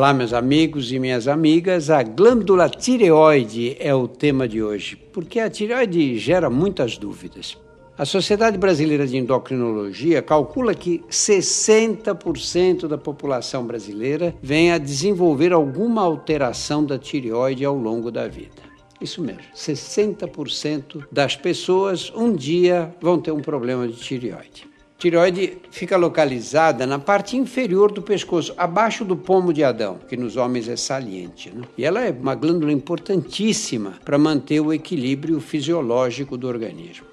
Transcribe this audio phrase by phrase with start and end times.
[0.00, 1.90] Olá, meus amigos e minhas amigas.
[1.90, 7.58] A glândula tireoide é o tema de hoje, porque a tireoide gera muitas dúvidas.
[7.98, 16.00] A Sociedade Brasileira de Endocrinologia calcula que 60% da população brasileira vem a desenvolver alguma
[16.00, 18.62] alteração da tireoide ao longo da vida.
[19.02, 24.69] Isso mesmo, 60% das pessoas um dia vão ter um problema de tireoide
[25.00, 30.36] tireoide fica localizada na parte inferior do pescoço, abaixo do pomo de Adão, que nos
[30.36, 31.50] homens é saliente.
[31.50, 31.62] Né?
[31.78, 37.06] E ela é uma glândula importantíssima para manter o equilíbrio fisiológico do organismo.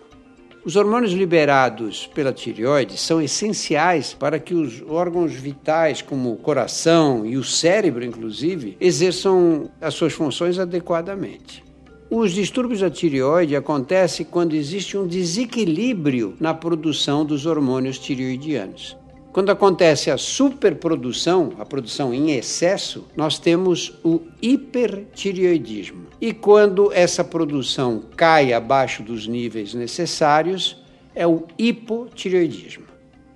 [0.66, 7.26] Os hormônios liberados pela tireoide são essenciais para que os órgãos vitais, como o coração
[7.26, 11.67] e o cérebro, inclusive, exerçam as suas funções adequadamente.
[12.10, 18.96] Os distúrbios da tireoide acontecem quando existe um desequilíbrio na produção dos hormônios tireoidianos.
[19.34, 26.08] Quando acontece a superprodução, a produção em excesso, nós temos o hipertireoidismo.
[26.20, 30.82] E quando essa produção cai abaixo dos níveis necessários,
[31.14, 32.86] é o hipotireoidismo.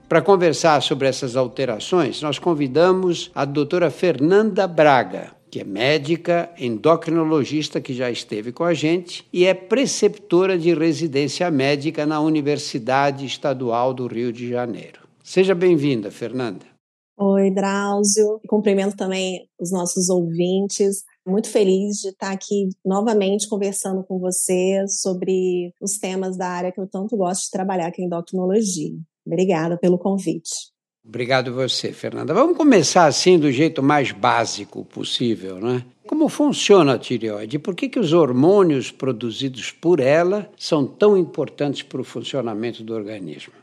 [0.08, 7.82] Para conversar sobre essas alterações, nós convidamos a doutora Fernanda Braga, que é médica endocrinologista
[7.82, 13.94] que já esteve com a gente e é preceptora de residência médica na Universidade Estadual
[13.94, 15.02] do Rio de Janeiro.
[15.22, 16.66] Seja bem-vinda, Fernanda.
[17.20, 18.40] Oi, Drauzio.
[18.48, 21.04] Cumprimento também os nossos ouvintes.
[21.28, 26.80] Muito feliz de estar aqui novamente conversando com você sobre os temas da área que
[26.80, 28.98] eu tanto gosto de trabalhar, que é endocrinologia.
[29.26, 30.71] Obrigada pelo convite.
[31.04, 32.34] Obrigado você, Fernanda.
[32.34, 35.84] Vamos começar assim do jeito mais básico possível, né?
[36.08, 37.58] Como funciona a tireoide?
[37.58, 42.94] Por que, que os hormônios produzidos por ela são tão importantes para o funcionamento do
[42.94, 43.54] organismo?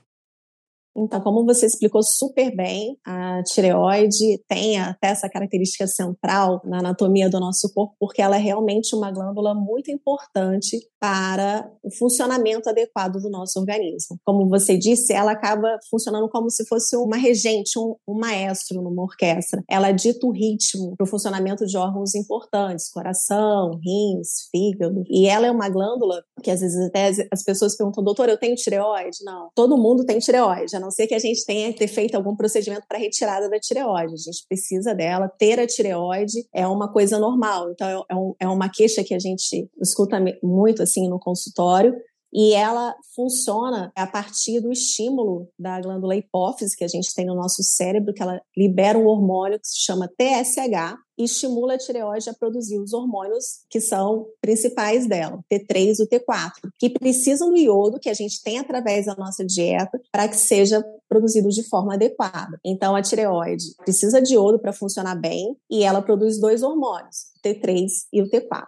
[0.98, 7.30] Então, como você explicou super bem, a tireoide tem até essa característica central na anatomia
[7.30, 13.20] do nosso corpo, porque ela é realmente uma glândula muito importante para o funcionamento adequado
[13.20, 14.18] do nosso organismo.
[14.24, 19.02] Como você disse, ela acaba funcionando como se fosse uma regente, um, um maestro numa
[19.02, 19.62] orquestra.
[19.68, 25.04] Ela dita o ritmo para o funcionamento de órgãos importantes, coração, rins, fígado.
[25.08, 28.56] E ela é uma glândula que às vezes até as pessoas perguntam, doutor, eu tenho
[28.56, 29.18] tireoide?
[29.24, 32.14] Não, todo mundo tem tireoide, a não ser que a gente tenha que ter feito
[32.14, 34.14] algum procedimento para retirada da tireoide.
[34.14, 35.28] A gente precisa dela.
[35.28, 37.70] Ter a tireoide é uma coisa normal.
[37.70, 41.94] Então, é, um, é uma queixa que a gente escuta muito assim no consultório
[42.32, 47.34] e ela funciona a partir do estímulo da glândula hipófise que a gente tem no
[47.34, 52.30] nosso cérebro, que ela libera um hormônio que se chama TSH e estimula a tireoide
[52.30, 57.56] a produzir os hormônios que são principais dela, T3 e o T4, que precisam do
[57.56, 61.94] iodo que a gente tem através da nossa dieta para que seja produzido de forma
[61.94, 62.60] adequada.
[62.64, 67.48] Então a tireoide precisa de iodo para funcionar bem e ela produz dois hormônios, o
[67.48, 68.66] T3 e o T4.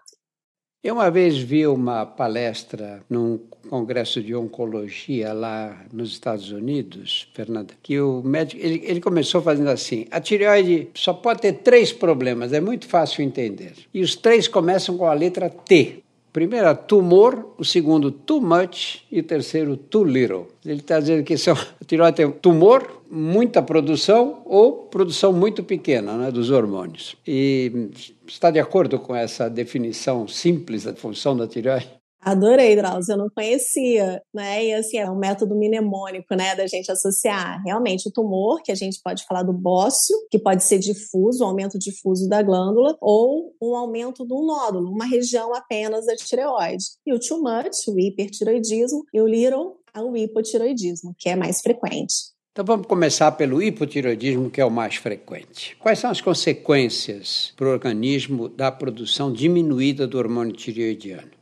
[0.82, 7.74] Eu uma vez vi uma palestra num congresso de oncologia lá nos Estados Unidos, Fernanda,
[7.82, 12.54] que o médico ele, ele começou fazendo assim: a tireoide só pode ter três problemas,
[12.54, 13.74] é muito fácil entender.
[13.92, 16.02] E os três começam com a letra T.
[16.32, 20.46] Primeiro, é tumor, o segundo, too much e o terceiro, too little.
[20.64, 26.16] Ele está dizendo que são, a tireoide tem tumor, muita produção ou produção muito pequena
[26.16, 27.16] né, dos hormônios.
[27.26, 27.90] E
[28.26, 31.99] está de acordo com essa definição simples da função da tireoide?
[32.20, 34.66] Adorei, Drauzio, eu não conhecia, né?
[34.66, 38.74] E assim, é um método mnemônico, né, da gente associar realmente o tumor, que a
[38.74, 43.54] gente pode falar do bócio, que pode ser difuso, um aumento difuso da glândula, ou
[43.60, 46.84] um aumento do nódulo, uma região apenas da tireoide.
[47.06, 52.14] E o too much, o hipertiroidismo, e o little, o hipotiroidismo, que é mais frequente.
[52.52, 55.76] Então vamos começar pelo hipotiroidismo, que é o mais frequente.
[55.78, 61.39] Quais são as consequências para o organismo da produção diminuída do hormônio tireoidiano?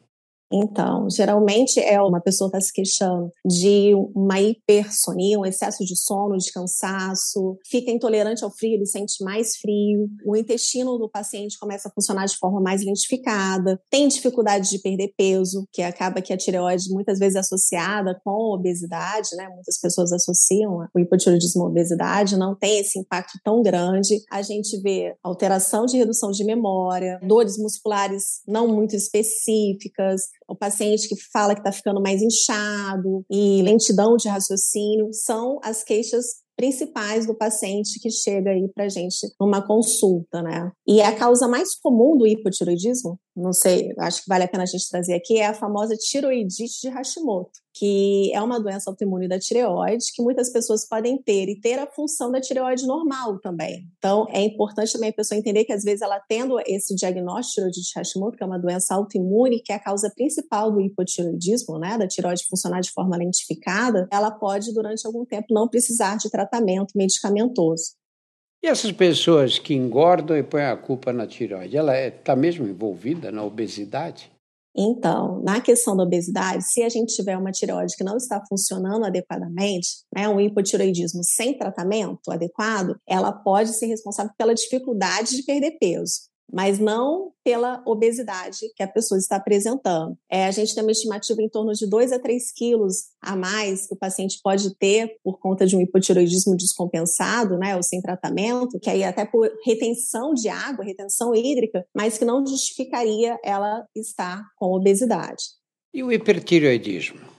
[0.53, 6.36] Então, geralmente é uma pessoa está se queixando de uma hipersonia, um excesso de sono,
[6.36, 11.89] de cansaço, fica intolerante ao frio, ele sente mais frio, o intestino do paciente começa
[11.89, 16.36] a funcionar de forma mais lentificada, tem dificuldade de perder peso, que acaba que a
[16.36, 19.48] tireoide muitas vezes é associada com obesidade, né?
[19.48, 24.22] Muitas pessoas associam o hipotiroidismo à obesidade, não tem esse impacto tão grande.
[24.30, 31.09] A gente vê alteração de redução de memória, dores musculares não muito específicas, o paciente
[31.09, 36.24] que fala que está ficando mais inchado e lentidão de raciocínio são as queixas
[36.56, 40.72] principais do paciente que chega aí para gente numa consulta, né?
[40.84, 44.66] E a causa mais comum do hipotiroidismo não sei, acho que vale a pena a
[44.66, 49.38] gente trazer aqui, é a famosa tiroidite de Hashimoto, que é uma doença autoimune da
[49.38, 53.88] tireoide que muitas pessoas podem ter e ter a função da tireoide normal também.
[53.98, 57.80] Então, é importante também a pessoa entender que às vezes ela tendo esse diagnóstico de
[57.96, 62.08] Hashimoto, que é uma doença autoimune, que é a causa principal do hipotiroidismo, né, da
[62.08, 67.97] tireoide funcionar de forma lentificada, ela pode durante algum tempo não precisar de tratamento medicamentoso.
[68.63, 72.66] E essas pessoas que engordam e põem a culpa na tireoide, ela está é, mesmo
[72.66, 74.31] envolvida na obesidade?
[74.77, 79.05] Então, na questão da obesidade, se a gente tiver uma tireoide que não está funcionando
[79.05, 85.78] adequadamente, né, um hipotireoidismo sem tratamento adequado, ela pode ser responsável pela dificuldade de perder
[85.81, 90.16] peso mas não pela obesidade que a pessoa está apresentando.
[90.30, 93.86] É, a gente tem uma estimativa em torno de 2 a 3 quilos a mais
[93.86, 98.78] que o paciente pode ter por conta de um hipotiroidismo descompensado, né, ou sem tratamento,
[98.80, 104.42] que aí até por retenção de água, retenção hídrica, mas que não justificaria ela estar
[104.56, 105.42] com obesidade.
[105.92, 107.37] E o hipertiroidismo?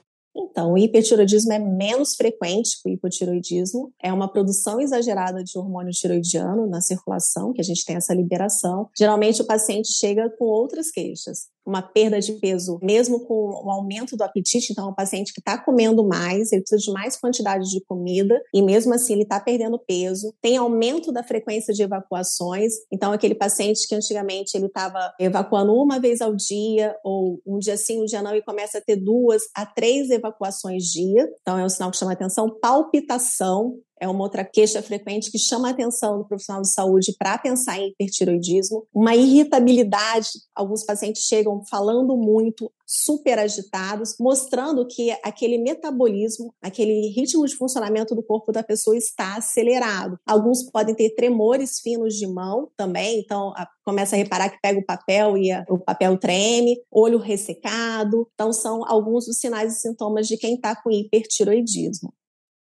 [0.49, 5.91] Então, o hipertiroidismo é menos frequente que o hipotiroidismo, é uma produção exagerada de hormônio
[5.91, 8.89] tiroidiano na circulação, que a gente tem essa liberação.
[8.97, 14.18] Geralmente o paciente chega com outras queixas uma perda de peso, mesmo com o aumento
[14.18, 14.71] do apetite.
[14.71, 18.62] Então, um paciente que está comendo mais, ele precisa de mais quantidade de comida e
[18.62, 20.33] mesmo assim ele está perdendo peso.
[20.42, 22.74] Tem aumento da frequência de evacuações.
[22.92, 27.77] Então, aquele paciente que antigamente ele estava evacuando uma vez ao dia ou um dia
[27.77, 31.30] sim, um dia não e começa a ter duas a três evacuações dia.
[31.42, 32.50] Então, é um sinal que chama atenção.
[32.60, 37.37] Palpitação, é uma outra queixa frequente que chama a atenção do profissional de saúde para
[37.37, 38.87] pensar em hipertiroidismo.
[38.93, 47.45] Uma irritabilidade, alguns pacientes chegam falando muito, super agitados, mostrando que aquele metabolismo, aquele ritmo
[47.45, 50.17] de funcionamento do corpo da pessoa está acelerado.
[50.25, 54.79] Alguns podem ter tremores finos de mão também, então a, começa a reparar que pega
[54.79, 58.27] o papel e a, o papel treme, olho ressecado.
[58.33, 62.11] Então são alguns dos sinais e sintomas de quem está com hipertiroidismo.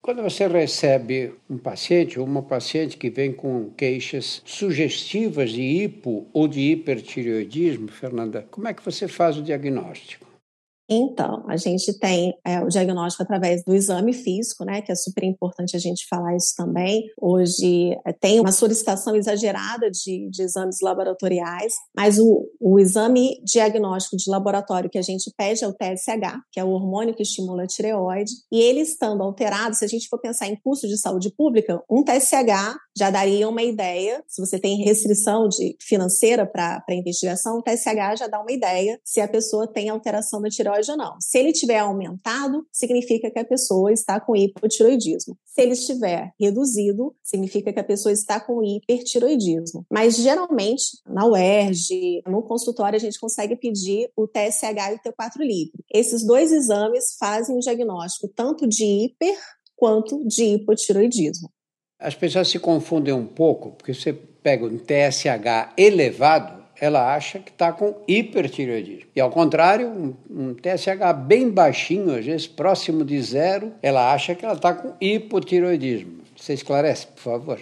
[0.04, 6.28] Quando você recebe um paciente ou uma paciente que vem com queixas sugestivas de hipo
[6.34, 10.32] ou de hipertireoidismo, Fernanda, como é que você faz o diagnóstico?
[10.89, 15.24] Então, a gente tem é, o diagnóstico através do exame físico, né, que é super
[15.24, 17.03] importante a gente falar isso também.
[17.19, 24.18] Hoje é, tem uma solicitação exagerada de, de exames laboratoriais, mas o, o, exame diagnóstico
[24.18, 27.63] de laboratório que a gente pede é o TSH, que é o hormônio que estimula
[27.63, 31.31] a tireoide, e ele estando alterado, se a gente for pensar em custo de saúde
[31.35, 37.57] pública, um TSH já daria uma ideia, se você tem restrição de, financeira para investigação,
[37.57, 41.16] o TSH já dá uma ideia se a pessoa tem alteração da tireoide ou não.
[41.20, 45.38] Se ele tiver aumentado, significa que a pessoa está com hipotiroidismo.
[45.46, 49.86] Se ele estiver reduzido, significa que a pessoa está com hipertiroidismo.
[49.90, 55.40] Mas geralmente, na UERJ, no consultório, a gente consegue pedir o TSH e o T4
[55.40, 55.84] livre.
[55.94, 59.38] Esses dois exames fazem o diagnóstico tanto de hiper
[59.76, 61.50] quanto de hipotiroidismo.
[62.00, 67.50] As pessoas se confundem um pouco, porque você pega um TSH elevado, ela acha que
[67.50, 69.09] está com hipertireoidismo.
[69.15, 74.35] E ao contrário, um, um, TSH bem baixinho, às vezes próximo de zero, ela acha
[74.35, 76.24] que ela está com hipotireoidismo.
[76.35, 77.59] Você esclarece, por favor.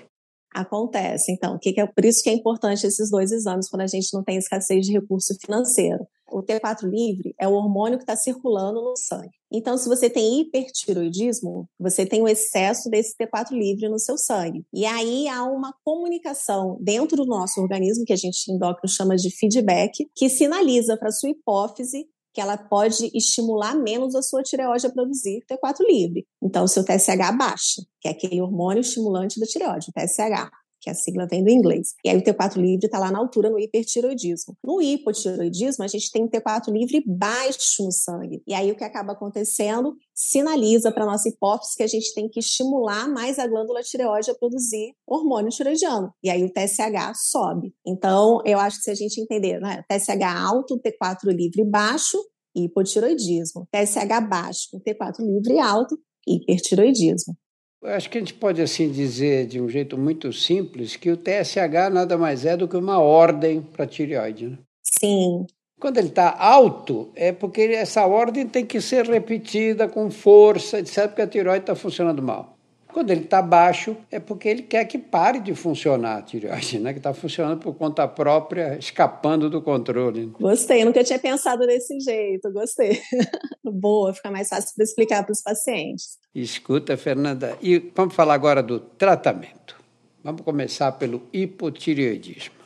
[0.52, 4.12] Acontece, então, que é por isso que é importante esses dois exames quando a gente
[4.12, 6.04] não tem escassez de recurso financeiro.
[6.32, 9.32] O T4 livre é o hormônio que está circulando no sangue.
[9.52, 14.66] Então, se você tem hipertiroidismo, você tem o excesso desse T4 livre no seu sangue.
[14.74, 19.30] E aí há uma comunicação dentro do nosso organismo, que a gente endócrino chama de
[19.30, 24.88] feedback, que sinaliza para a sua hipófise que ela pode estimular menos a sua tireoide
[24.88, 26.26] a produzir T4 livre.
[26.42, 30.50] Então, o seu TSH baixa, que é aquele hormônio estimulante da tireoide, o TSH
[30.82, 31.94] que a sigla vem do inglês.
[32.04, 34.58] E aí o T4 livre está lá na altura no hipertiroidismo.
[34.64, 38.42] No hipotiroidismo, a gente tem um T4 livre baixo no sangue.
[38.48, 42.40] E aí o que acaba acontecendo sinaliza para nossa hipófise que a gente tem que
[42.40, 46.12] estimular mais a glândula tireoide a produzir hormônio tiroidiano.
[46.24, 47.74] E aí o TSH sobe.
[47.86, 52.18] Então, eu acho que se a gente entender, né, TSH alto, T4 livre baixo,
[52.56, 53.68] hipotiroidismo.
[53.72, 55.98] TSH baixo, T4 livre alto,
[56.28, 57.36] hipertiroidismo.
[57.82, 61.18] Eu acho que a gente pode assim dizer de um jeito muito simples que o
[61.18, 64.50] TSH nada mais é do que uma ordem para a tireoide.
[64.50, 64.58] Né?
[64.84, 65.48] Sim.
[65.80, 71.08] Quando ele está alto, é porque essa ordem tem que ser repetida com força, etc.,
[71.08, 72.56] porque a tireoide está funcionando mal.
[72.94, 76.94] Quando ele está baixo, é porque ele quer que pare de funcionar a tireoide, né?
[76.94, 80.26] que está funcionando por conta própria, escapando do controle.
[80.40, 83.02] Gostei, nunca tinha pensado desse jeito, gostei.
[83.64, 86.18] Boa, fica mais fácil para explicar para os pacientes.
[86.34, 89.80] Escuta, Fernanda, e vamos falar agora do tratamento.
[90.24, 92.61] Vamos começar pelo hipotireoidismo.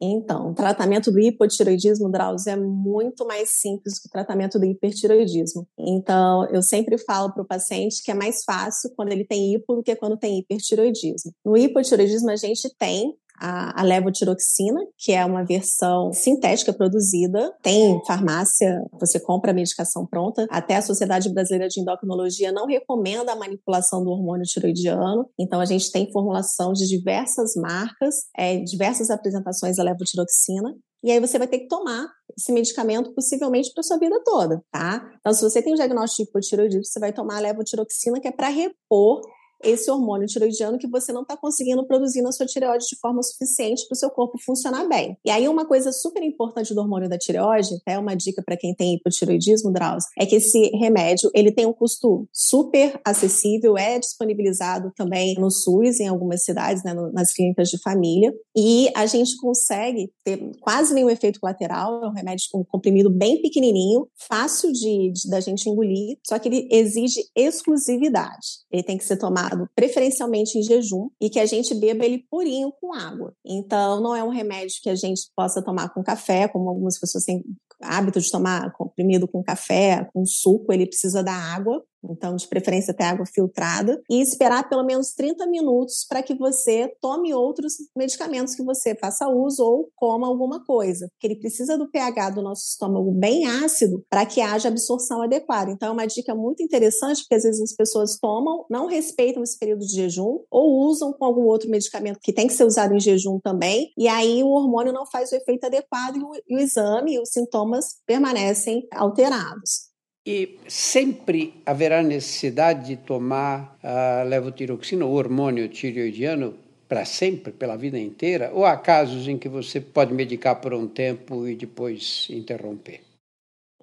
[0.00, 5.66] Então, o tratamento do hipotiroidismo, Drauzio, é muito mais simples que o tratamento do hipertiroidismo.
[5.78, 9.74] Então, eu sempre falo para o paciente que é mais fácil quando ele tem hipo
[9.74, 11.32] do que quando tem hipertiroidismo.
[11.44, 17.52] No hipotiroidismo, a gente tem a, a levotiroxina, que é uma versão sintética produzida.
[17.62, 20.46] Tem farmácia, você compra a medicação pronta.
[20.50, 25.28] Até a Sociedade Brasileira de Endocrinologia não recomenda a manipulação do hormônio tiroidiano.
[25.38, 30.74] Então, a gente tem formulação de diversas marcas, é, diversas apresentações da levotiroxina.
[31.04, 35.08] E aí você vai ter que tomar esse medicamento possivelmente para sua vida toda, tá?
[35.20, 38.32] Então, se você tem um diagnóstico de hipotiroidismo, você vai tomar a levotiroxina, que é
[38.32, 39.20] para repor
[39.62, 43.86] esse hormônio tiroidiano que você não está conseguindo produzir na sua tireoide de forma suficiente
[43.86, 45.16] para o seu corpo funcionar bem.
[45.24, 48.74] E aí, uma coisa super importante do hormônio da tireoide, até uma dica para quem
[48.74, 54.92] tem hipotiroidismo, Drauzio, é que esse remédio ele tem um custo super acessível, é disponibilizado
[54.96, 60.10] também no SUS, em algumas cidades, né, nas clínicas de família, e a gente consegue
[60.24, 65.12] ter quase nenhum efeito colateral, é um remédio com um comprimido bem pequenininho, fácil de,
[65.12, 68.64] de da gente engolir, só que ele exige exclusividade.
[68.70, 72.72] Ele tem que ser tomado preferencialmente em jejum e que a gente beba ele purinho
[72.80, 73.34] com água.
[73.44, 77.24] Então, não é um remédio que a gente possa tomar com café, como algumas pessoas
[77.24, 77.42] têm
[77.82, 81.82] hábito de tomar comprimido com café, com suco, ele precisa da água
[82.12, 86.88] então de preferência até água filtrada, e esperar pelo menos 30 minutos para que você
[87.00, 91.90] tome outros medicamentos que você faça uso ou coma alguma coisa, porque ele precisa do
[91.90, 95.70] pH do nosso estômago bem ácido para que haja absorção adequada.
[95.70, 99.58] Então é uma dica muito interessante, porque às vezes as pessoas tomam, não respeitam esse
[99.58, 103.00] período de jejum ou usam com algum outro medicamento que tem que ser usado em
[103.00, 106.58] jejum também, e aí o hormônio não faz o efeito adequado e o, e o
[106.58, 109.95] exame e os sintomas permanecem alterados.
[110.26, 116.54] E sempre haverá necessidade de tomar a levotiroxina, o hormônio tireoidiano,
[116.88, 118.50] para sempre, pela vida inteira?
[118.52, 123.02] Ou há casos em que você pode medicar por um tempo e depois interromper?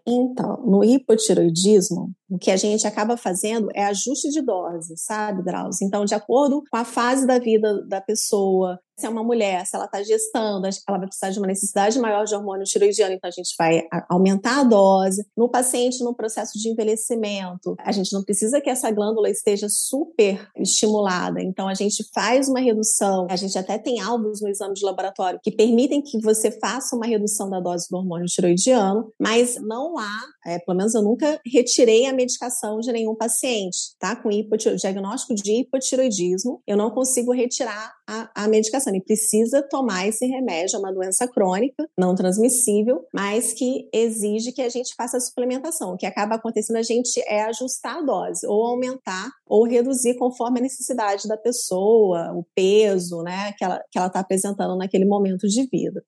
[0.05, 5.87] Então, no hipotiroidismo, o que a gente acaba fazendo é ajuste de dose, sabe, Drauzio?
[5.87, 9.75] Então, de acordo com a fase da vida da pessoa, se é uma mulher, se
[9.75, 13.31] ela está gestando, ela vai precisar de uma necessidade maior de hormônio tiroidiano, então a
[13.31, 15.25] gente vai aumentar a dose.
[15.35, 20.47] No paciente, no processo de envelhecimento, a gente não precisa que essa glândula esteja super
[20.57, 23.27] estimulada, então a gente faz uma redução.
[23.29, 27.05] A gente até tem alvos no exame de laboratório que permitem que você faça uma
[27.05, 32.05] redução da dose do hormônio tiroidiano, mas não há, é, pelo menos eu nunca retirei
[32.05, 34.15] a medicação de nenhum paciente, tá?
[34.15, 34.29] Com
[34.75, 38.93] diagnóstico de hipotiroidismo, eu não consigo retirar a, a medicação.
[38.93, 44.61] Ele precisa tomar esse remédio, é uma doença crônica, não transmissível, mas que exige que
[44.61, 45.93] a gente faça a suplementação.
[45.93, 50.59] O que acaba acontecendo, a gente é ajustar a dose, ou aumentar ou reduzir conforme
[50.59, 55.67] a necessidade da pessoa, o peso, né, que ela está tá apresentando naquele momento de
[55.67, 56.03] vida.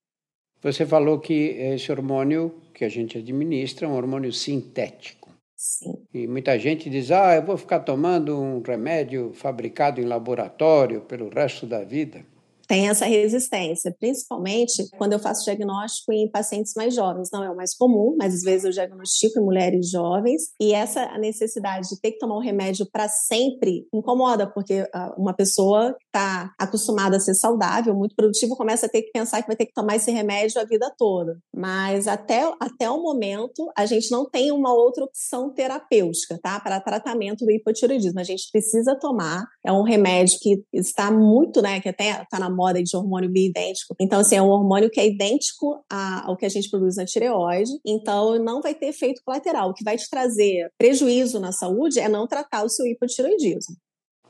[0.62, 5.30] Você falou que esse hormônio que a gente administra é um hormônio sintético.
[5.56, 5.96] Sim.
[6.14, 11.30] E muita gente diz: ah, eu vou ficar tomando um remédio fabricado em laboratório pelo
[11.30, 12.24] resto da vida
[12.68, 17.30] tem essa resistência, principalmente quando eu faço diagnóstico em pacientes mais jovens.
[17.32, 20.44] Não é o mais comum, mas às vezes eu diagnostico em mulheres jovens.
[20.60, 25.34] E essa necessidade de ter que tomar um remédio para sempre incomoda, porque ah, uma
[25.34, 29.48] pessoa que está acostumada a ser saudável, muito produtivo, começa a ter que pensar que
[29.48, 31.38] vai ter que tomar esse remédio a vida toda.
[31.54, 36.60] Mas até, até o momento, a gente não tem uma outra opção terapêutica, tá?
[36.60, 38.20] Para tratamento do hipotiroidismo.
[38.20, 39.46] A gente precisa tomar.
[39.66, 41.80] É um remédio que está muito, né?
[41.80, 43.96] Que até está na moda de hormônio bioidêntico.
[44.00, 47.72] Então, assim, é um hormônio que é idêntico ao que a gente produz na tireoide,
[47.86, 49.70] então não vai ter efeito colateral.
[49.70, 53.76] O que vai te trazer prejuízo na saúde é não tratar o seu hipotireoidismo.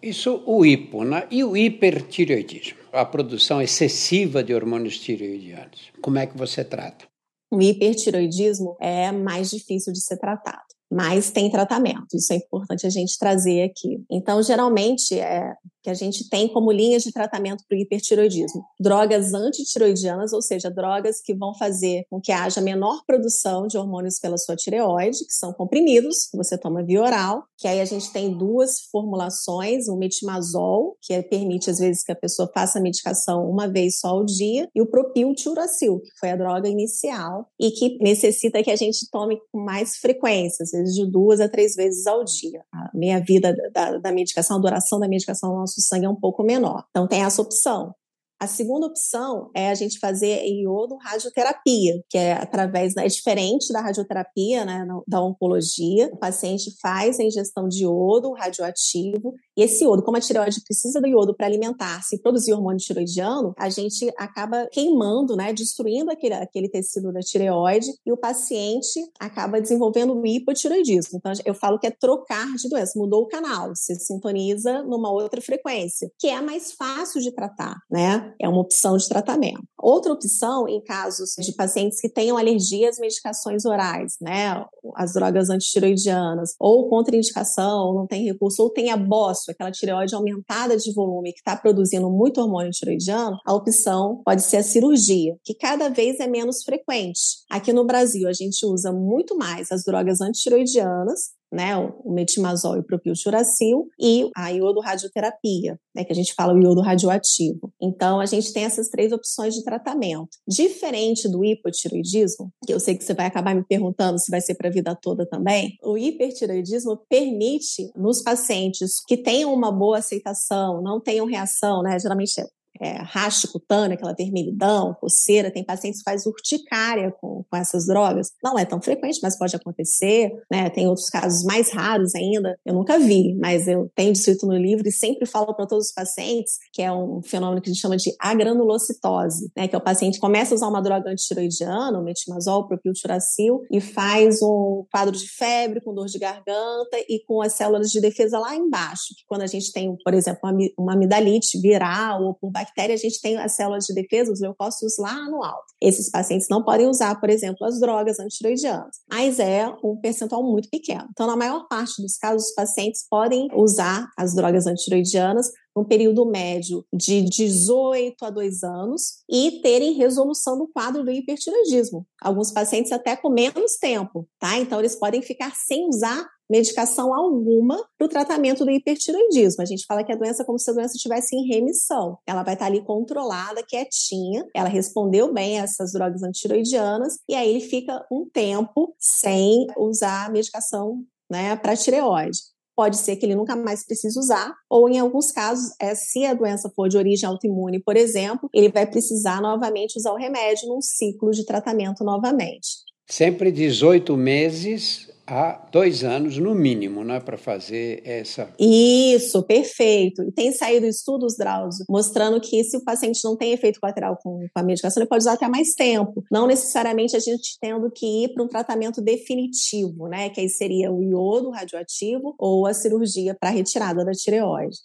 [0.02, 1.28] Isso o hipo, né?
[1.32, 5.92] E o hipertireoidismo, a produção excessiva de hormônios tireoidianos.
[6.02, 7.06] Como é que você trata?
[7.52, 12.08] O hipertireoidismo é mais difícil de ser tratado mas tem tratamento.
[12.14, 14.04] Isso é importante a gente trazer aqui.
[14.10, 15.54] Então, geralmente, é,
[15.86, 18.64] que a gente tem como linhas de tratamento para o hipertiroidismo.
[18.80, 24.18] Drogas antitiroidianas, ou seja, drogas que vão fazer com que haja menor produção de hormônios
[24.18, 28.12] pela sua tireoide, que são comprimidos, que você toma via oral, que aí a gente
[28.12, 33.48] tem duas formulações, o metimazol, que permite às vezes que a pessoa faça a medicação
[33.48, 38.00] uma vez só ao dia, e o propiltiuracil, que foi a droga inicial, e que
[38.02, 42.24] necessita que a gente tome com mais frequência, vezes de duas a três vezes ao
[42.24, 42.64] dia.
[42.74, 46.16] A meia-vida da, da medicação, a duração da medicação no nosso nosso sangue é um
[46.16, 46.86] pouco menor.
[46.90, 47.94] Então tem essa opção.
[48.40, 53.82] A segunda opção é a gente fazer iodo radioterapia, que é através, é diferente da
[53.82, 56.10] radioterapia, né, da oncologia.
[56.14, 61.00] O paciente faz a ingestão de iodo radioativo e esse iodo, como a tireoide precisa
[61.00, 66.34] do iodo para alimentar-se e produzir hormônio tiroidiano, a gente acaba queimando, né, destruindo aquele,
[66.34, 71.18] aquele tecido da tireoide e o paciente acaba desenvolvendo o hipotireoidismo.
[71.18, 75.42] Então, eu falo que é trocar de doença, mudou o canal, se sintoniza numa outra
[75.42, 78.25] frequência, que é mais fácil de tratar, né?
[78.40, 79.64] É uma opção de tratamento.
[79.78, 84.66] Outra opção, em casos de pacientes que tenham alergia às medicações orais, né?
[84.96, 90.76] As drogas antitiroidianas, ou contraindicação, não tem recurso, ou tem a BOS, aquela tireoide aumentada
[90.76, 95.54] de volume que está produzindo muito hormônio tiroidiano, a opção pode ser a cirurgia, que
[95.54, 97.44] cada vez é menos frequente.
[97.50, 102.80] Aqui no Brasil, a gente usa muito mais as drogas antitiroidianas, né, o metimazol e
[102.80, 107.72] o propiltiuracil, e a iodoradioterapia, né, que a gente fala o iodo radioativo.
[107.82, 110.30] Então, a gente tem essas três opções de tratamento.
[110.48, 114.56] Diferente do hipotiroidismo, que eu sei que você vai acabar me perguntando se vai ser
[114.56, 120.82] para a vida toda também, o hipertiroidismo permite nos pacientes que tenham uma boa aceitação,
[120.82, 122.34] não tenham reação, né, geralmente
[122.82, 128.32] é raste cutânea, aquela vermelhidão, coceira, tem pacientes que faz urticária com, com essas drogas.
[128.44, 130.70] Não é tão frequente, mas pode acontecer, né?
[130.70, 134.88] Tem outros casos mais raros ainda, eu nunca vi, mas eu tenho descrito no livro
[134.88, 137.98] e sempre falo para todos os pacientes que é um fenômeno que a gente chama
[137.98, 139.68] de agranulocitose, né?
[139.68, 144.42] Que é o paciente começa a usar uma droga antitiroidiana, o metimazol, propiltiuracil, e faz
[144.42, 148.56] um quadro de febre, com dor de garganta e com as células de defesa lá
[148.56, 152.96] embaixo, que quando a gente tem, por exemplo, uma, uma amidalite viral ou por bactéria,
[152.96, 155.66] a gente tem as células de defesa, os leucócitos lá no alto.
[155.82, 160.70] Esses pacientes não podem usar, por exemplo, as drogas antiroidianas, mas é um percentual muito
[160.70, 161.08] pequeno.
[161.12, 166.26] Então, na maior parte dos casos, os pacientes podem usar as drogas antiroidianas um período
[166.26, 172.08] médio de 18 a 2 anos e terem resolução do quadro do hipertiroidismo.
[172.22, 174.58] Alguns pacientes até com menos tempo, tá?
[174.58, 179.62] Então eles podem ficar sem usar medicação alguma para o tratamento do hipertiroidismo.
[179.62, 182.18] A gente fala que a doença é como se a doença estivesse em remissão.
[182.28, 187.50] Ela vai estar ali controlada, quietinha, ela respondeu bem a essas drogas antiroidianas, e aí
[187.50, 192.40] ele fica um tempo sem usar a medicação né, para tireoide
[192.76, 196.34] pode ser que ele nunca mais precise usar, ou em alguns casos, é, se a
[196.34, 200.82] doença for de origem autoimune, por exemplo, ele vai precisar novamente usar o remédio num
[200.82, 202.84] ciclo de tratamento novamente.
[203.08, 208.50] Sempre 18 meses há dois anos, no mínimo, né, para fazer essa.
[208.60, 210.24] Isso, perfeito.
[210.24, 214.46] E tem saído estudos, Drauzio, mostrando que se o paciente não tem efeito colateral com,
[214.54, 216.24] a medicação, ele pode usar até mais tempo.
[216.32, 220.30] Não necessariamente a gente tendo que ir para um tratamento definitivo, né?
[220.30, 224.78] Que aí seria o iodo radioativo ou a cirurgia para retirada da tireoide.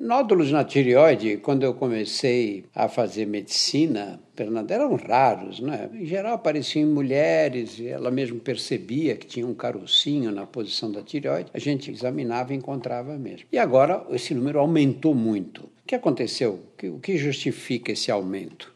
[0.00, 5.90] Nódulos na tireoide, quando eu comecei a fazer medicina, Fernanda, eram raros, né?
[5.92, 10.90] Em geral apareciam em mulheres, e ela mesma percebia que tinha um carocinho na posição
[10.90, 11.50] da tireoide.
[11.52, 13.46] A gente examinava e encontrava mesmo.
[13.52, 15.64] E agora esse número aumentou muito.
[15.64, 16.60] O que aconteceu?
[16.82, 18.72] O que justifica esse aumento?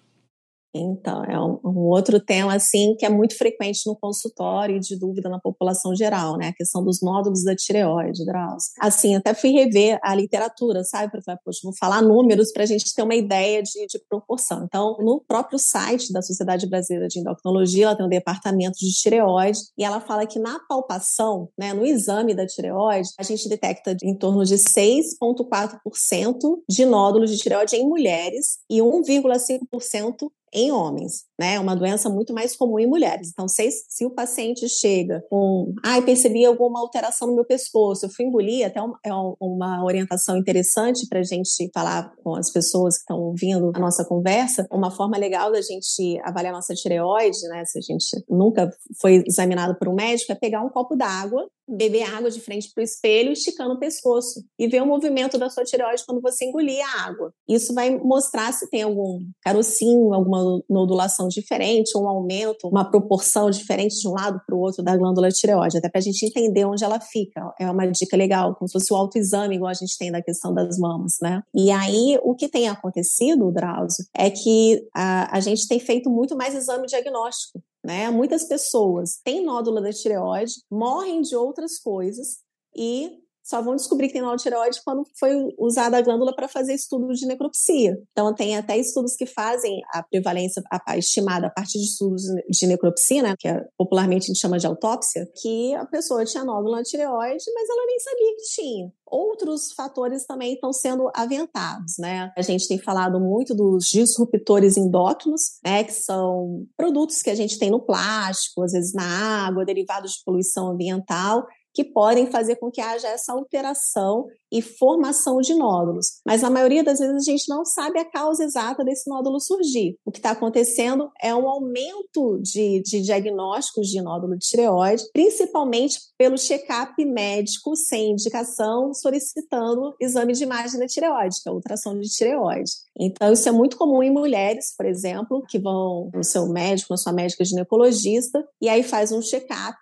[0.76, 4.98] Então, é um, um, outro tema, assim, que é muito frequente no consultório e de
[4.98, 6.48] dúvida na população geral, né?
[6.48, 8.72] A questão dos nódulos da tireoide, Drauzio.
[8.80, 11.12] Assim, até fui rever a literatura, sabe?
[11.12, 14.64] Para falar, poxa, vou falar números para a gente ter uma ideia de, de, proporção.
[14.64, 19.60] Então, no próprio site da Sociedade Brasileira de Endocrinologia, ela tem um departamento de tireoide
[19.78, 24.16] e ela fala que na palpação, né, no exame da tireoide, a gente detecta em
[24.16, 31.54] torno de 6,4% de nódulos de tireoide em mulheres e 1,5% em homens, né?
[31.54, 33.30] É uma doença muito mais comum em mulheres.
[33.30, 38.06] Então, se, se o paciente chega com, ai, ah, percebi alguma alteração no meu pescoço,
[38.06, 42.50] eu fui engolir, até uma, é uma orientação interessante para a gente falar com as
[42.50, 44.66] pessoas que estão ouvindo a nossa conversa.
[44.70, 47.64] Uma forma legal da gente avaliar nossa tireoide, né?
[47.64, 48.70] Se a gente nunca
[49.00, 52.82] foi examinado por um médico, é pegar um copo d'água beber água de frente para
[52.82, 56.80] o espelho, esticando o pescoço e ver o movimento da sua tireoide quando você engolir
[56.84, 57.32] a água.
[57.48, 64.00] Isso vai mostrar se tem algum carocinho, alguma nodulação diferente, um aumento, uma proporção diferente
[64.00, 66.84] de um lado para o outro da glândula tireoide, até para a gente entender onde
[66.84, 67.52] ela fica.
[67.58, 70.52] É uma dica legal, como se fosse o autoexame, igual a gente tem da questão
[70.52, 71.42] das mamas, né?
[71.54, 76.36] E aí, o que tem acontecido, Drauzio, é que a, a gente tem feito muito
[76.36, 77.62] mais exame diagnóstico.
[77.84, 78.10] Né?
[78.10, 82.38] Muitas pessoas têm nódula da tireoide, morrem de outras coisas
[82.74, 86.48] e só vão descobrir que tem nódulo de tireoide quando foi usada a glândula para
[86.48, 87.94] fazer estudo de necropsia.
[88.10, 92.66] Então, tem até estudos que fazem a prevalência a, estimada a partir de estudos de
[92.66, 96.74] necropsia, né, que é, popularmente a gente chama de autópsia, que a pessoa tinha nódulo
[96.74, 102.32] na tireoide, mas ela nem sabia que tinha outros fatores também estão sendo aventados, né?
[102.36, 107.58] A gente tem falado muito dos disruptores endócrinos, né, que são produtos que a gente
[107.58, 112.70] tem no plástico, às vezes na água, derivados de poluição ambiental, que podem fazer com
[112.70, 116.20] que haja essa alteração e formação de nódulos.
[116.24, 119.98] Mas na maioria das vezes a gente não sabe a causa exata desse nódulo surgir.
[120.04, 125.98] O que está acontecendo é um aumento de, de diagnósticos de nódulo de tireoide, principalmente
[126.16, 131.98] pelo check-up médico sem indicação, solicitando exame de imagem da tireoide, que é a ultrassom
[131.98, 132.70] de tireoide.
[132.96, 136.96] Então, isso é muito comum em mulheres, por exemplo, que vão no seu médico, na
[136.96, 139.76] sua médica ginecologista, e aí faz um check-up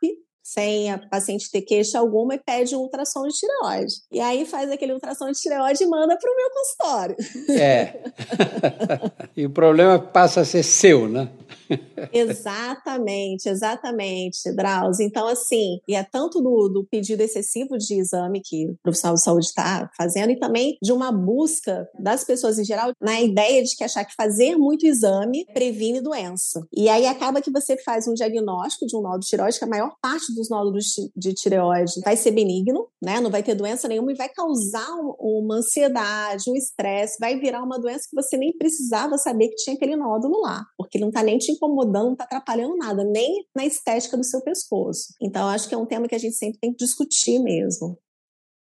[0.52, 3.94] sem a paciente ter queixa alguma e pede um ultrassom de tireoide.
[4.10, 7.16] E aí faz aquele ultrassom de tireoide e manda para o meu consultório.
[7.58, 8.02] É.
[9.36, 11.28] e o problema passa a ser seu, né?
[12.12, 15.06] Exatamente, exatamente, Drauzio.
[15.06, 19.22] Então, assim, e é tanto do, do pedido excessivo de exame que o profissional de
[19.22, 23.76] saúde está fazendo, e também de uma busca das pessoas em geral na ideia de
[23.76, 26.66] que achar que fazer muito exame previne doença.
[26.72, 29.68] E aí acaba que você faz um diagnóstico de um nódulo de tireoide, que a
[29.68, 33.20] maior parte dos nódulos de tireoide vai ser benigno, né?
[33.20, 37.78] Não vai ter doença nenhuma e vai causar uma ansiedade, um estresse, vai virar uma
[37.78, 41.22] doença que você nem precisava saber que tinha aquele nódulo lá, porque ele não está
[41.22, 45.14] nem te incomodando, não está atrapalhando nada, nem na estética do seu pescoço.
[45.20, 47.96] Então, acho que é um tema que a gente sempre tem que discutir mesmo.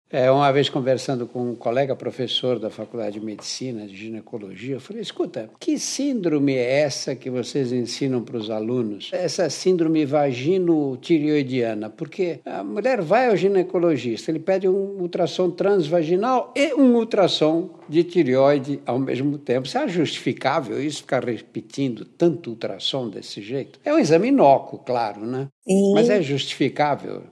[0.10, 4.80] É, uma vez conversando com um colega professor da Faculdade de Medicina, de Ginecologia, eu
[4.80, 9.10] falei: escuta, que síndrome é essa que vocês ensinam para os alunos?
[9.12, 11.90] Essa síndrome vagino-tireoidiana.
[11.90, 18.04] Porque a mulher vai ao ginecologista, ele pede um ultrassom transvaginal e um ultrassom de
[18.06, 19.68] tireoide ao mesmo tempo.
[19.68, 23.78] Você é justificável isso, ficar repetindo tanto ultrassom desse jeito?
[23.84, 25.50] É um exame inócuo, claro, né?
[25.68, 25.94] Sim.
[25.94, 27.24] Mas é justificável.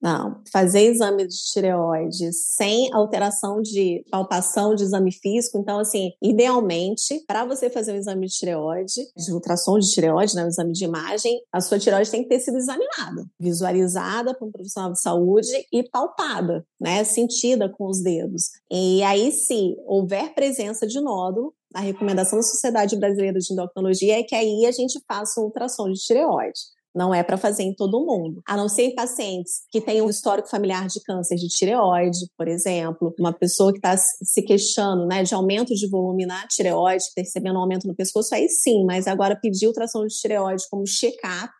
[0.00, 5.58] Não, fazer exame de tireoide sem alteração de palpação de exame físico.
[5.58, 10.44] Então, assim, idealmente, para você fazer um exame de tireoide, de ultrassom de tireoide, né,
[10.44, 14.52] um exame de imagem, a sua tireoide tem que ter sido examinada, visualizada por um
[14.52, 18.50] profissional de saúde e palpada, né, sentida com os dedos.
[18.70, 24.22] E aí, se houver presença de nódulo, a recomendação da Sociedade Brasileira de Endocrinologia é
[24.22, 26.58] que aí a gente faça um ultrassom de tireoide.
[26.94, 28.42] Não é para fazer em todo mundo.
[28.46, 32.48] A não ser em pacientes que têm um histórico familiar de câncer de tireoide, por
[32.48, 37.56] exemplo, uma pessoa que está se queixando né, de aumento de volume na tireoide, percebendo
[37.56, 41.52] um aumento no pescoço, aí sim, mas agora pedir ultrassom de tireoide como check-up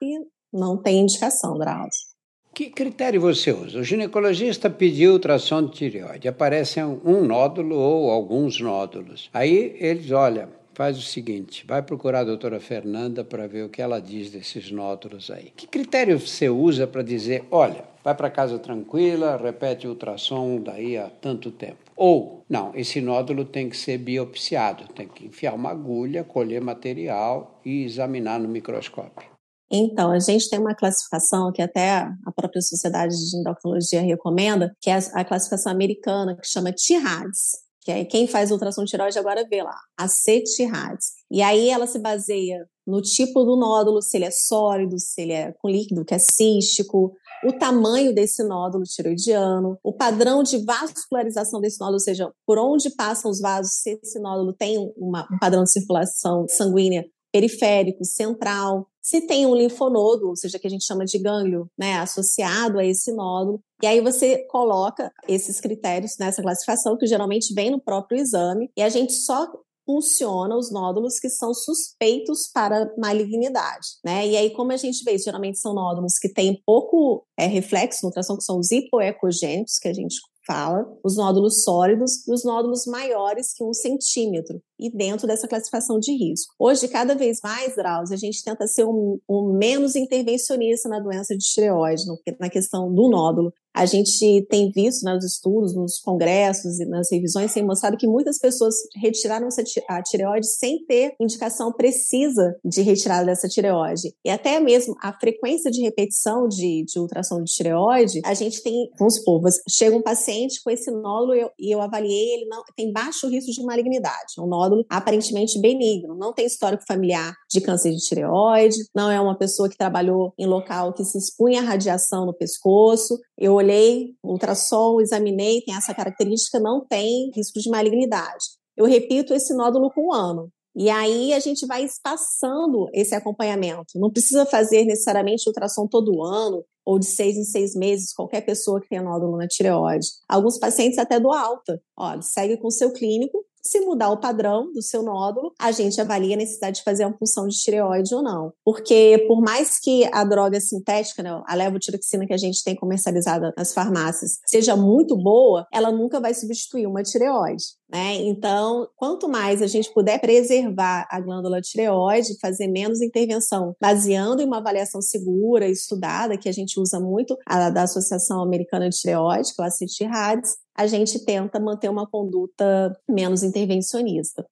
[0.53, 2.09] não tem indicação, Drauzio.
[2.55, 3.79] Que critério você usa?
[3.79, 9.31] O ginecologista pediu ultrassom de tireoide, aparece um nódulo ou alguns nódulos.
[9.33, 13.83] Aí eles, olha, faz o seguinte: vai procurar a doutora Fernanda para ver o que
[13.83, 15.51] ela diz desses nódulos aí.
[15.57, 20.97] Que critério você usa para dizer, olha, vai para casa tranquila, repete o ultrassom daí
[20.97, 21.79] a tanto tempo?
[21.97, 27.61] Ou, não, esse nódulo tem que ser biopsiado, tem que enfiar uma agulha, colher material
[27.65, 29.29] e examinar no microscópio.
[29.71, 31.91] Então, a gente tem uma classificação que até
[32.25, 37.93] a própria Sociedade de Endocrinologia recomenda, que é a classificação americana, que chama TIRADS que
[37.93, 41.07] é quem faz ultrassom de agora vê lá, a CETIRADS.
[41.31, 45.33] E aí ela se baseia no tipo do nódulo, se ele é sólido, se ele
[45.33, 47.15] é com líquido, que é cístico,
[47.47, 52.91] o tamanho desse nódulo tiroidiano, o padrão de vascularização desse nódulo, ou seja, por onde
[52.91, 58.87] passam os vasos, se esse nódulo tem uma, um padrão de circulação sanguínea periférico, central,
[59.03, 62.85] se tem um linfonodo, ou seja, que a gente chama de gânglio, né, associado a
[62.85, 68.21] esse nódulo, e aí você coloca esses critérios nessa classificação, que geralmente vem no próprio
[68.21, 69.47] exame, e a gente só
[69.87, 74.27] funciona os nódulos que são suspeitos para malignidade, né?
[74.27, 78.13] E aí, como a gente vê, geralmente são nódulos que têm pouco é, reflexo no
[78.13, 83.55] que são os hipoecogênicos, que a gente fala, os nódulos sólidos e os nódulos maiores
[83.55, 86.55] que um centímetro, e dentro dessa classificação de risco.
[86.59, 91.37] Hoje, cada vez mais, Drauzio, a gente tenta ser um, um menos intervencionista na doença
[91.37, 96.81] de tireoide, no, na questão do nódulo, a gente tem visto nos estudos, nos congressos
[96.81, 99.49] e nas revisões, tem mostrado que muitas pessoas retiraram
[99.89, 104.13] a tireoide sem ter indicação precisa de retirada dessa tireoide.
[104.25, 108.91] E até mesmo a frequência de repetição de, de ultrassom de tireoide, a gente tem,
[108.99, 112.93] vamos supor, chega um paciente com esse nódulo e eu, eu avaliei, ele não tem
[112.93, 117.91] baixo risco de malignidade, um nódulo nódulo aparentemente benigno, não tem histórico familiar de câncer
[117.91, 122.27] de tireoide, não é uma pessoa que trabalhou em local que se expunha à radiação
[122.27, 123.19] no pescoço.
[123.37, 128.45] Eu olhei, ultrassom, examinei, tem essa característica, não tem risco de malignidade.
[128.77, 130.49] Eu repito esse nódulo com um ano.
[130.77, 133.99] E aí a gente vai espaçando esse acompanhamento.
[133.99, 138.81] Não precisa fazer necessariamente ultrassom todo ano ou de seis em seis meses, qualquer pessoa
[138.81, 140.07] que tenha nódulo na tireoide.
[140.29, 141.83] Alguns pacientes até do alta.
[141.97, 146.01] Olha, segue com o seu clínico, se mudar o padrão do seu nódulo, a gente
[146.01, 148.53] avalia a necessidade de fazer uma punção de tireoide ou não.
[148.65, 153.53] Porque por mais que a droga sintética, né, a levotiroxina que a gente tem comercializada
[153.57, 157.65] nas farmácias, seja muito boa, ela nunca vai substituir uma tireoide.
[157.91, 158.17] Né?
[158.17, 164.45] Então, quanto mais a gente puder preservar a glândula tireoide, fazer menos intervenção, baseando em
[164.45, 169.55] uma avaliação segura, estudada, que a gente usa muito, a da Associação Americana de Tireoide,
[169.55, 174.45] que é o ACIT-RADS, a gente tenta manter uma conduta menos intervencionista.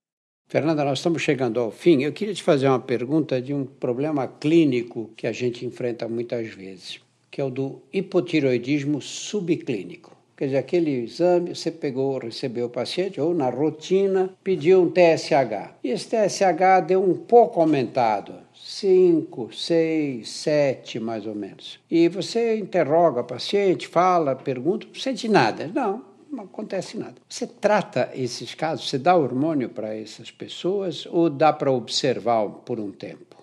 [0.49, 2.03] Fernanda, nós estamos chegando ao fim.
[2.03, 6.49] Eu queria te fazer uma pergunta de um problema clínico que a gente enfrenta muitas
[6.49, 10.16] vezes, que é o do hipotiroidismo subclínico.
[10.37, 15.77] Quer dizer, aquele exame, você pegou, recebeu o paciente, ou na rotina, pediu um TSH.
[15.83, 21.81] E esse TSH deu um pouco aumentado, 5, 6, 7 mais ou menos.
[21.91, 25.71] E você interroga o paciente, fala, pergunta, não sente nada.
[25.75, 27.15] Não, não acontece nada.
[27.27, 32.79] Você trata esses casos, você dá hormônio para essas pessoas ou dá para observar por
[32.79, 33.36] um tempo?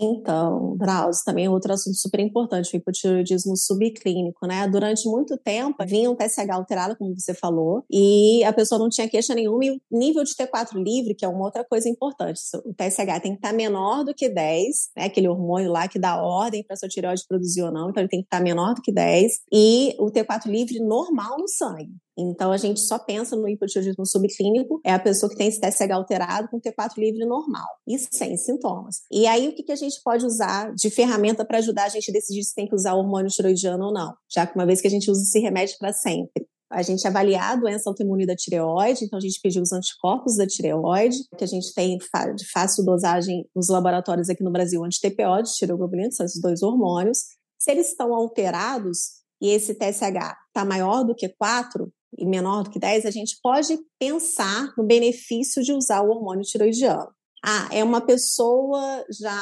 [0.00, 4.68] Então, Drauzio, também é outro assunto super importante, o hipotiroidismo subclínico, né?
[4.68, 9.08] Durante muito tempo, vinha um TSH alterado, como você falou, e a pessoa não tinha
[9.08, 12.74] queixa nenhuma, e o nível de T4 livre, que é uma outra coisa importante, o
[12.74, 15.04] TSH tem que estar menor do que 10, né?
[15.04, 18.20] Aquele hormônio lá que dá ordem para sua tireoide produzir ou não, então ele tem
[18.20, 21.94] que estar menor do que 10, e o T4 livre normal no sangue.
[22.18, 25.90] Então, a gente só pensa no hipotiroidismo subclínico, é a pessoa que tem esse TSH
[25.90, 29.02] alterado com T4 livre normal e sem sintomas.
[29.10, 32.14] E aí, o que, a gente pode usar de ferramenta para ajudar a gente a
[32.14, 34.14] decidir se tem que usar o hormônio tiroidiano ou não?
[34.32, 36.46] Já que uma vez que a gente usa esse remédio para sempre.
[36.70, 40.46] A gente avaliar a doença autoimune da tireoide, então a gente pediu os anticorpos da
[40.46, 45.52] tireoide, que a gente tem de fácil dosagem nos laboratórios aqui no Brasil, anti-TPO, de
[45.54, 47.18] tireoglobulina, são esses dois hormônios.
[47.56, 52.70] Se eles estão alterados e esse TSH está maior do que 4, e menor do
[52.70, 57.08] que 10, a gente pode pensar no benefício de usar o hormônio tiroidiano.
[57.44, 59.38] Ah, é uma pessoa já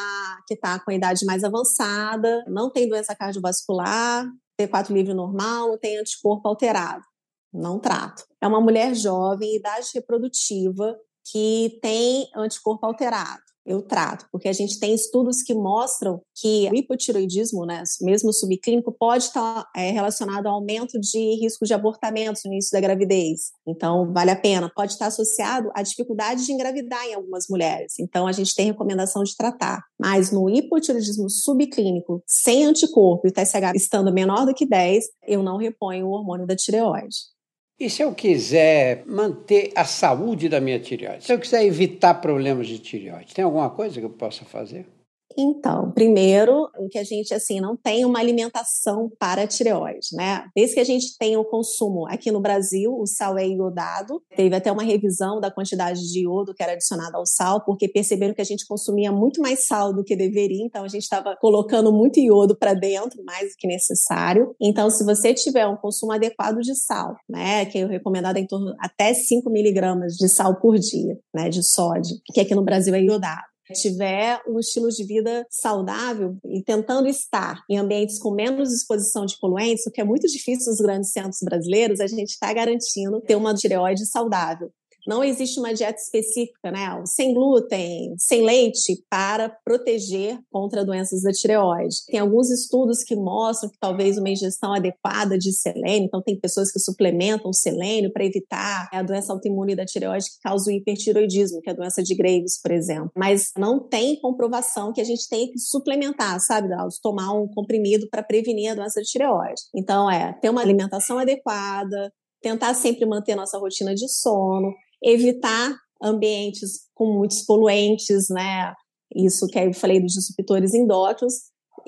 [0.46, 4.26] que está com a idade mais avançada, não tem doença cardiovascular,
[4.60, 7.04] T4 livre normal, não tem anticorpo alterado.
[7.52, 8.24] Não trato.
[8.42, 10.96] É uma mulher jovem, idade reprodutiva,
[11.30, 16.74] que tem anticorpo alterado eu trato, porque a gente tem estudos que mostram que o
[16.74, 22.52] hipotiroidismo, né, mesmo subclínico, pode estar é, relacionado ao aumento de risco de abortamento no
[22.52, 23.52] início da gravidez.
[23.66, 24.70] Então, vale a pena.
[24.74, 27.94] Pode estar associado à dificuldade de engravidar em algumas mulheres.
[27.98, 29.82] Então, a gente tem recomendação de tratar.
[29.98, 35.42] Mas no hipotiroidismo subclínico, sem anticorpo e o TSH estando menor do que 10, eu
[35.42, 37.33] não reponho o hormônio da tireoide.
[37.78, 41.24] E se eu quiser manter a saúde da minha tireoide?
[41.24, 44.86] Se eu quiser evitar problemas de tireoide, tem alguma coisa que eu possa fazer?
[45.36, 50.44] Então, primeiro, o que a gente assim não tem uma alimentação para tireoide, né?
[50.54, 54.22] Desde que a gente tem o consumo aqui no Brasil, o sal é iodado.
[54.36, 58.34] Teve até uma revisão da quantidade de iodo que era adicionada ao sal, porque perceberam
[58.34, 61.92] que a gente consumia muito mais sal do que deveria, então a gente estava colocando
[61.92, 64.54] muito iodo para dentro, mais do que necessário.
[64.60, 68.74] Então, se você tiver um consumo adequado de sal, né, que é recomendado em torno
[68.78, 73.02] até 5 miligramas de sal por dia, né, de sódio, que aqui no Brasil é
[73.02, 79.24] iodado tiver um estilo de vida saudável e tentando estar em ambientes com menos exposição
[79.24, 83.20] de poluentes, o que é muito difícil nos grandes centros brasileiros, a gente está garantindo
[83.20, 84.70] ter uma tireoide saudável.
[85.06, 87.02] Não existe uma dieta específica, né?
[87.06, 92.04] Sem glúten, sem leite, para proteger contra doenças da tireoide.
[92.06, 96.72] Tem alguns estudos que mostram que talvez uma ingestão adequada de selênio, então tem pessoas
[96.72, 101.70] que suplementam selênio para evitar a doença autoimune da tireoide que causa o hipertiroidismo, que
[101.70, 103.10] é a doença de Graves, por exemplo.
[103.16, 106.98] Mas não tem comprovação que a gente tem que suplementar, sabe, Dallas?
[107.00, 109.62] Tomar um comprimido para prevenir a doença de tireoide.
[109.74, 116.88] Então, é ter uma alimentação adequada, tentar sempre manter nossa rotina de sono, evitar ambientes
[116.94, 118.72] com muitos poluentes, né?
[119.14, 121.34] Isso que eu falei dos disruptores endócrinos,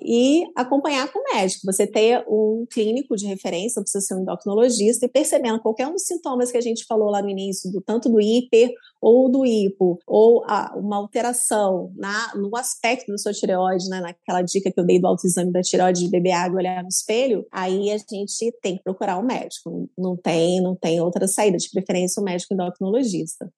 [0.03, 1.67] e acompanhar com o médico.
[1.67, 6.05] Você ter um clínico de referência, precisa ser um endocrinologista, e percebendo qualquer um dos
[6.05, 9.99] sintomas que a gente falou lá no início, do tanto do hiper ou do hipo,
[10.07, 14.85] ou a, uma alteração na, no aspecto da sua tireoide, né, naquela dica que eu
[14.85, 18.53] dei do autoexame da tireoide de beber água e olhar no espelho, aí a gente
[18.63, 19.89] tem que procurar o um médico.
[19.97, 23.51] Não tem, não tem outra saída, de preferência o um médico endocrinologista.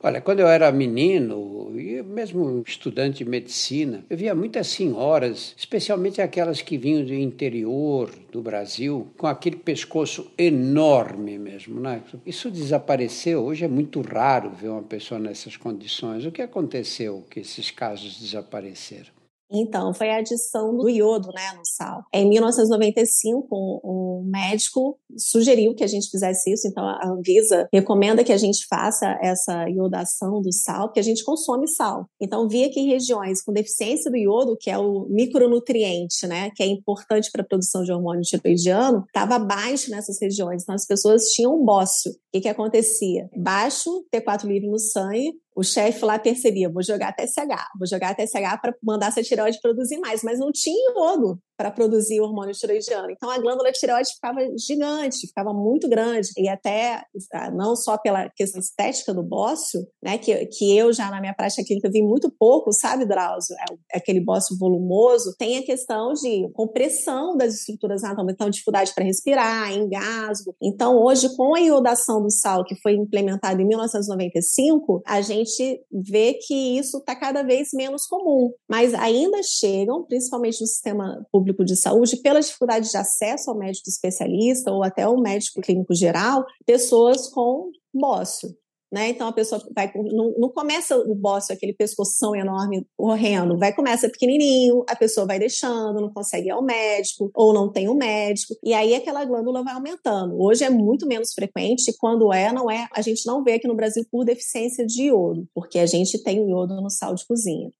[0.00, 6.22] Olha, quando eu era menino, e mesmo estudante de medicina, eu via muitas senhoras, especialmente
[6.22, 11.80] aquelas que vinham do interior do Brasil, com aquele pescoço enorme mesmo.
[11.80, 12.00] Né?
[12.24, 13.42] Isso desapareceu.
[13.42, 16.24] Hoje é muito raro ver uma pessoa nessas condições.
[16.24, 19.17] O que aconteceu que esses casos desapareceram?
[19.50, 22.04] Então, foi a adição do iodo né, no sal.
[22.12, 28.22] Em 1995, um, um, médico sugeriu que a gente fizesse isso, então a Anvisa recomenda
[28.22, 32.08] que a gente faça essa iodação do sal, porque a gente consome sal.
[32.20, 36.62] Então, via que em regiões com deficiência do iodo, que é o micronutriente, né, que
[36.62, 40.62] é importante para a produção de hormônio tiroidiano, estava baixo nessas regiões.
[40.62, 42.12] Então, as pessoas tinham bócio.
[42.12, 43.28] O que, que acontecia?
[43.36, 48.60] Baixo T4 livre no sangue, o chefe lá percebia, vou jogar TSH, vou jogar TSH
[48.62, 53.10] para mandar essa tireoide produzir mais, mas não tinha iodo para produzir o hormônio tiroidiano.
[53.10, 57.02] Então a glândula tireoide ficava gigante, ficava muito grande e até
[57.34, 61.34] ah, não só pela questão estética do bócio, né, que, que eu já na minha
[61.34, 63.56] prática clínica vi muito pouco, sabe, Drauzio?
[63.56, 68.94] É, é aquele bócio volumoso, tem a questão de compressão das estruturas anatômicas, então dificuldade
[68.94, 70.54] para respirar, engasgo.
[70.62, 76.34] Então hoje com a iodação do sal que foi implementada em 1995, a gente vê
[76.34, 81.64] que isso está cada vez menos comum, mas ainda chegam, principalmente no sistema público público
[81.64, 86.44] de saúde, pela dificuldade de acesso ao médico especialista ou até ao médico clínico geral,
[86.66, 88.54] pessoas com bócio.
[88.90, 89.10] Né?
[89.10, 94.08] Então a pessoa vai não, não, começa o bócio aquele pescoção enorme correndo, vai começa
[94.08, 98.54] pequenininho, a pessoa vai deixando, não consegue ir ao médico ou não tem um médico
[98.64, 100.40] e aí aquela glândula vai aumentando.
[100.40, 103.76] Hoje é muito menos frequente, quando é não é, a gente não vê aqui no
[103.76, 107.70] Brasil por deficiência de iodo, porque a gente tem o iodo no sal de cozinha.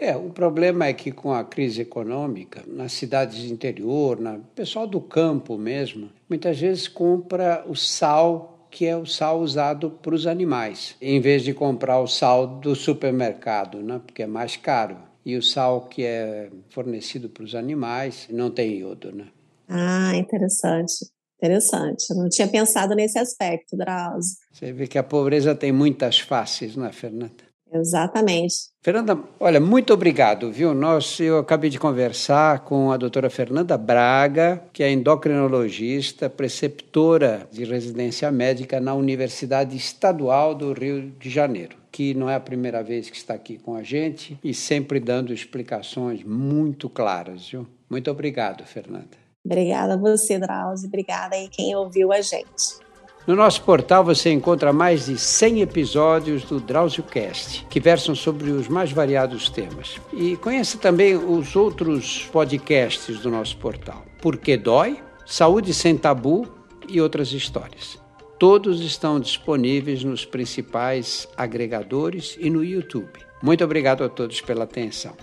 [0.00, 4.86] É, o problema é que com a crise econômica, nas cidades de interior, na pessoal
[4.86, 10.26] do campo mesmo, muitas vezes compra o sal que é o sal usado para os
[10.26, 14.00] animais, em vez de comprar o sal do supermercado, né?
[14.06, 14.96] porque é mais caro.
[15.26, 19.26] E o sal que é fornecido para os animais não tem iodo, né?
[19.68, 21.10] Ah, interessante.
[21.36, 22.06] Interessante.
[22.10, 24.36] Eu não tinha pensado nesse aspecto, Drauzio.
[24.52, 27.49] Você vê que a pobreza tem muitas faces, não é, Fernanda?
[27.72, 28.70] Exatamente.
[28.82, 30.74] Fernanda, olha, muito obrigado, viu?
[30.74, 37.64] Nós, eu acabei de conversar com a doutora Fernanda Braga, que é endocrinologista, preceptora de
[37.64, 43.10] residência médica na Universidade Estadual do Rio de Janeiro, que não é a primeira vez
[43.10, 47.66] que está aqui com a gente e sempre dando explicações muito claras, viu?
[47.88, 49.20] Muito obrigado, Fernanda.
[49.44, 50.88] Obrigada a você, Drauzio.
[50.88, 52.89] Obrigada aí quem ouviu a gente.
[53.26, 58.66] No nosso portal você encontra mais de 100 episódios do DrauzioCast, que versam sobre os
[58.66, 60.00] mais variados temas.
[60.12, 64.04] E conheça também os outros podcasts do nosso portal.
[64.20, 64.98] Por que dói?
[65.26, 66.48] Saúde sem tabu
[66.88, 67.98] e outras histórias.
[68.38, 73.20] Todos estão disponíveis nos principais agregadores e no YouTube.
[73.42, 75.14] Muito obrigado a todos pela atenção.